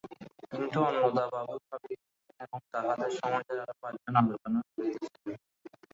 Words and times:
কিন্তু 0.51 0.77
অন্নদাবাবু 0.87 1.55
ভাবিতেছিলেন, 1.65 2.01
এবং 2.39 2.59
তাঁহাদের 2.71 3.11
সমাজের 3.19 3.57
আরো 3.63 3.73
পাঁচ 3.81 3.95
জন 4.03 4.15
আলোচনা 4.21 4.59
করিতেছিল। 4.67 5.27